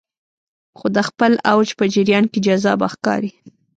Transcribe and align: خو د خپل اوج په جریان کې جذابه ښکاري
خو 0.77 0.85
د 0.95 0.97
خپل 1.09 1.31
اوج 1.51 1.67
په 1.79 1.83
جریان 1.93 2.25
کې 2.31 2.43
جذابه 2.45 2.87
ښکاري 2.93 3.31